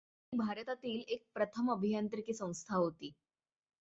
ती 0.33 0.37
भारतातील 0.37 1.03
एक 1.07 1.23
प्रथम 1.33 1.71
अभियांत्रीकी 1.71 2.33
संस्था 2.33 2.75
होती. 2.75 3.13